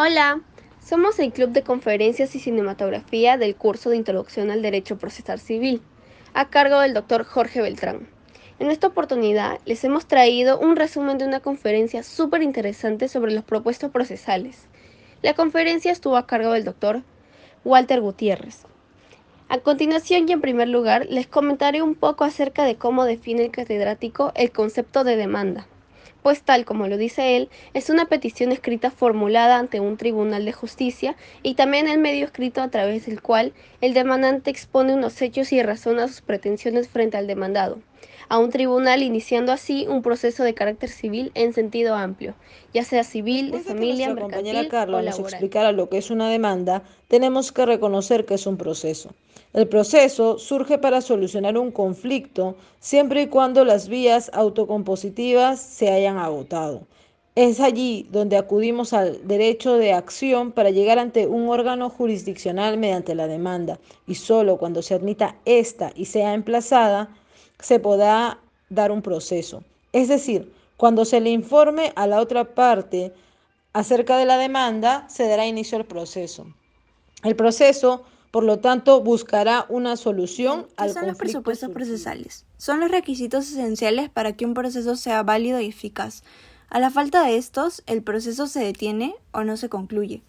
[0.00, 0.42] Hola,
[0.80, 5.82] somos el Club de Conferencias y Cinematografía del curso de Introducción al Derecho Procesal Civil,
[6.34, 8.06] a cargo del doctor Jorge Beltrán.
[8.60, 13.42] En esta oportunidad les hemos traído un resumen de una conferencia súper interesante sobre los
[13.42, 14.68] propuestos procesales.
[15.20, 17.02] La conferencia estuvo a cargo del doctor
[17.64, 18.66] Walter Gutiérrez.
[19.48, 23.50] A continuación y en primer lugar les comentaré un poco acerca de cómo define el
[23.50, 25.66] catedrático el concepto de demanda
[26.22, 30.52] pues tal como lo dice él, es una petición escrita formulada ante un tribunal de
[30.52, 35.52] justicia y también el medio escrito a través del cual el demandante expone unos hechos
[35.52, 37.78] y razona sus pretensiones frente al demandado
[38.28, 42.34] a un tribunal iniciando así un proceso de carácter civil en sentido amplio,
[42.74, 46.82] ya sea civil, de familia, que compañera Carla nos explicara lo que es una demanda,
[47.08, 49.10] tenemos que reconocer que es un proceso.
[49.54, 56.18] El proceso surge para solucionar un conflicto siempre y cuando las vías autocompositivas se hayan
[56.18, 56.82] agotado.
[57.34, 63.14] Es allí donde acudimos al derecho de acción para llegar ante un órgano jurisdiccional mediante
[63.14, 67.16] la demanda y solo cuando se admita esta y sea emplazada
[67.60, 69.64] se podrá dar un proceso.
[69.92, 73.12] Es decir, cuando se le informe a la otra parte
[73.72, 76.46] acerca de la demanda, se dará inicio al proceso.
[77.24, 82.44] El proceso por lo tanto, buscará una solución ¿Qué al son los presupuestos procesales?
[82.58, 86.22] Son los requisitos esenciales para que un proceso sea válido y eficaz.
[86.68, 90.22] A la falta de estos, el proceso se detiene o no se concluye,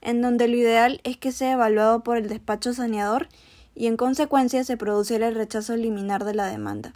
[0.00, 3.28] en donde lo ideal es que sea evaluado por el despacho saneador
[3.74, 6.92] y en consecuencia se produce el rechazo liminar de la demanda.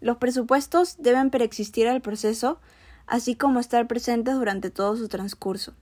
[0.00, 2.58] Los presupuestos deben preexistir al proceso,
[3.06, 5.74] así como estar presentes durante todo su transcurso.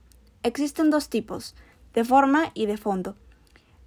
[0.43, 1.55] Existen dos tipos,
[1.93, 3.15] de forma y de fondo.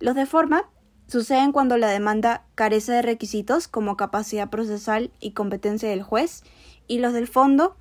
[0.01, 0.69] Los de forma
[1.07, 6.43] suceden cuando la demanda carece de requisitos como capacidad procesal y competencia del juez,
[6.89, 7.77] y los del fondo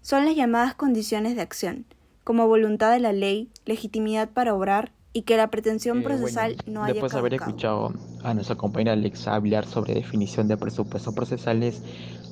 [0.00, 1.86] son las llamadas condiciones de acción,
[2.24, 6.82] como voluntad de la ley, legitimidad para obrar y que la pretensión eh, procesal no
[6.82, 11.82] haya Después de haber escuchado a nuestra compañera Alexa hablar sobre definición de presupuestos procesales,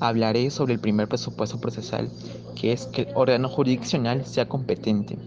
[0.00, 2.10] hablaré sobre el primer presupuesto procesal,
[2.56, 5.19] que es que el órgano jurisdiccional sea competente.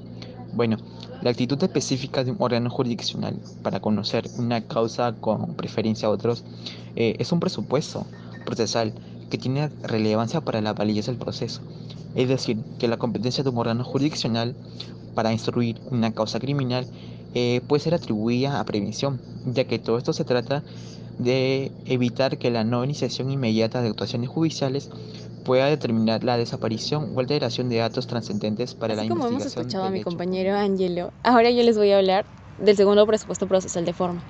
[0.54, 0.78] Bueno,
[1.22, 6.44] la actitud específica de un órgano jurisdiccional para conocer una causa con preferencia a otros
[6.96, 8.06] eh, es un presupuesto
[8.46, 8.94] procesal
[9.30, 11.62] que tiene relevancia para la validez del proceso.
[12.16, 14.56] Es decir, que la competencia de un órgano jurisdiccional
[15.16, 16.88] para instruir una causa criminal
[17.34, 20.64] eh, puede ser atribuida a prevención, ya que todo esto se trata
[21.18, 24.90] de evitar que la no iniciación inmediata de actuaciones judiciales
[25.44, 29.32] pueda determinar la desaparición o alteración de datos trascendentes para la investigación.
[29.32, 32.26] Como hemos escuchado a mi compañero Angelo, ahora yo les voy a hablar
[32.60, 34.24] del segundo presupuesto procesal de forma.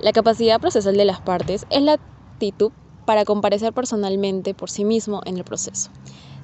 [0.00, 2.72] La capacidad procesal de las partes es la actitud
[3.06, 5.90] para comparecer personalmente por sí mismo en el proceso.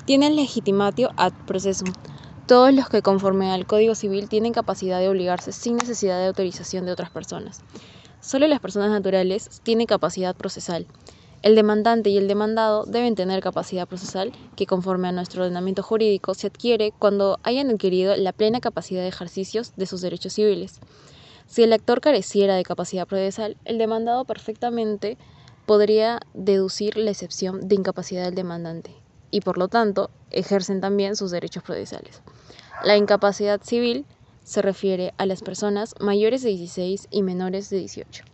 [0.05, 1.93] Tienen legitimatio ad processum.
[2.49, 6.87] Todos los que conforme al Código Civil tienen capacidad de obligarse sin necesidad de autorización
[6.87, 7.61] de otras personas.
[8.23, 10.87] Solo las personas naturales tienen capacidad procesal.
[11.43, 16.33] El demandante y el demandado deben tener capacidad procesal que conforme a nuestro ordenamiento jurídico
[16.33, 20.81] se adquiere cuando hayan adquirido la plena capacidad de ejercicios de sus derechos civiles.
[21.47, 25.19] Si el actor careciera de capacidad procesal, el demandado perfectamente
[25.67, 28.95] podría deducir la excepción de incapacidad del demandante
[29.31, 32.23] y por lo tanto ejercen también sus derechos procesales.
[32.85, 34.07] La incapacidad civil
[34.45, 38.25] se refiere a las personas mayores de 16 y menores de 18.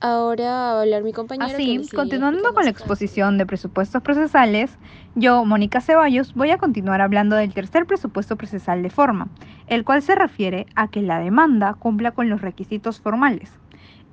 [0.00, 1.54] Ahora va a hablar mi compañero.
[1.54, 4.70] Así, continuando con la exposición de presupuestos procesales,
[5.14, 9.28] yo, Mónica Ceballos, voy a continuar hablando del tercer presupuesto procesal de forma,
[9.68, 13.50] el cual se refiere a que la demanda cumpla con los requisitos formales.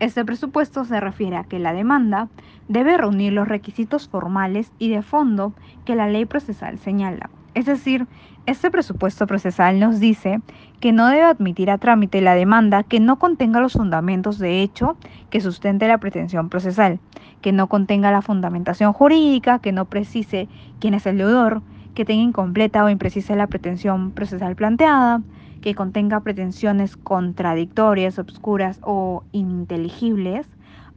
[0.03, 2.27] Este presupuesto se refiere a que la demanda
[2.67, 5.53] debe reunir los requisitos formales y de fondo
[5.85, 7.29] que la ley procesal señala.
[7.53, 8.05] Es decir,
[8.45, 10.41] este presupuesto procesal nos dice
[10.81, 14.97] que no debe admitir a trámite la demanda que no contenga los fundamentos de hecho
[15.29, 16.99] que sustente la pretensión procesal,
[17.39, 20.49] que no contenga la fundamentación jurídica, que no precise
[20.81, 21.61] quién es el deudor,
[21.95, 25.21] que tenga incompleta o imprecisa la pretensión procesal planteada,
[25.63, 30.45] que contenga pretensiones contradictorias, obscuras o ininteligibles,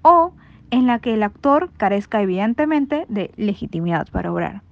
[0.02, 0.32] o
[0.72, 4.62] en la que el actor carezca evidentemente de legitimidad para obrar.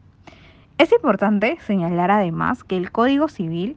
[0.79, 3.77] Es importante señalar además que el Código Civil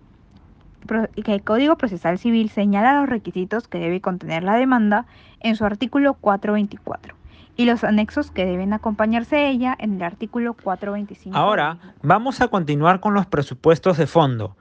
[1.23, 5.05] que el Código Procesal Civil señala los requisitos que debe contener la demanda
[5.41, 7.13] en su artículo 424
[7.57, 11.37] y los anexos que deben acompañarse de ella en el artículo 425.
[11.37, 14.55] Ahora vamos a continuar con los presupuestos de fondo.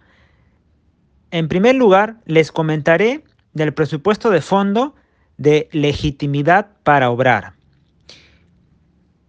[1.37, 3.23] En primer lugar, les comentaré
[3.53, 4.95] del presupuesto de fondo
[5.37, 7.53] de legitimidad para obrar.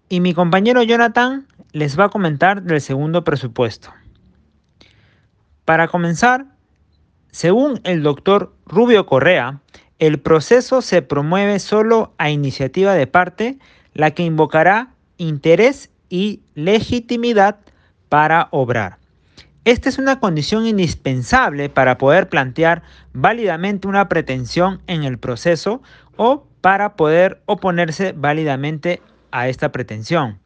[0.07, 3.91] Y mi compañero Jonathan les va a comentar del segundo presupuesto.
[5.65, 6.45] Para comenzar,
[7.31, 9.59] Según el doctor Rubio Correa,
[9.99, 13.59] el proceso se promueve solo a iniciativa de parte,
[13.93, 17.57] la que invocará interés y legitimidad
[18.07, 18.97] para obrar.
[19.67, 25.81] Esta es una condición indispensable para poder plantear válidamente una pretensión en el proceso
[26.15, 30.39] o para poder oponerse válidamente a esta pretensión.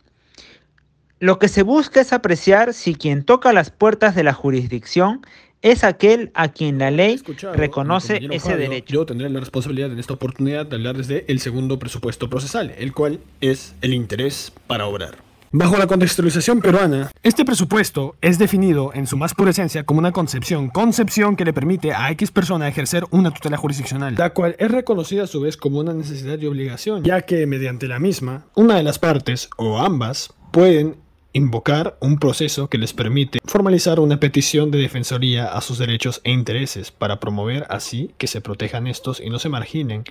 [1.19, 5.21] Lo que se busca es apreciar si quien toca las puertas de la jurisdicción
[5.61, 7.21] es aquel a quien la ley
[7.53, 8.91] reconoce ese derecho.
[8.91, 12.91] Yo tendré la responsabilidad en esta oportunidad de hablar desde el segundo presupuesto procesal, el
[12.91, 15.30] cual es el interés para obrar.
[15.53, 20.13] Bajo la contextualización peruana, este presupuesto es definido en su más pura esencia como una
[20.13, 24.71] concepción, concepción que le permite a X persona ejercer una tutela jurisdiccional, la cual es
[24.71, 28.77] reconocida a su vez como una necesidad y obligación, ya que mediante la misma, una
[28.77, 30.95] de las partes o ambas pueden
[31.33, 36.31] invocar un proceso que les permite formalizar una petición de defensoría a sus derechos e
[36.31, 40.05] intereses para promover así que se protejan estos y no se marginen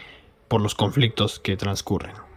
[0.48, 2.29] por los conflictos que transcurren.